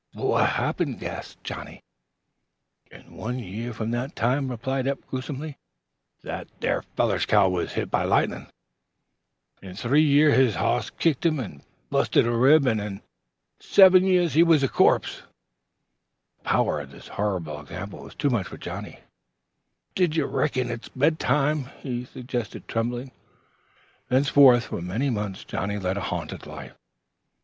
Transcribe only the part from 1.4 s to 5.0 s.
Johnnie. "In one year from that time," replied